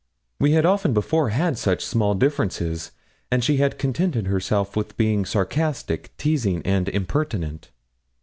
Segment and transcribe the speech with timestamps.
[0.39, 2.91] We had often before had such small differences,
[3.29, 7.69] and she had contented herself with being sarcastic, teasing, and impertinent.